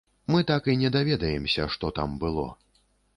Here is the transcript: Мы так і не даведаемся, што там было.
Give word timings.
Мы 0.35 0.39
так 0.51 0.69
і 0.71 0.73
не 0.83 0.89
даведаемся, 0.95 1.67
што 1.75 1.91
там 1.99 2.17
было. 2.25 2.47